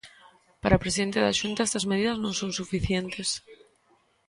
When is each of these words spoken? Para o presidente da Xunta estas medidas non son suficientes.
Para 0.61 0.77
o 0.77 0.81
presidente 0.83 1.23
da 1.25 1.37
Xunta 1.39 1.65
estas 1.67 1.87
medidas 1.91 2.17
non 2.23 2.33
son 2.39 2.51
suficientes. 2.59 3.29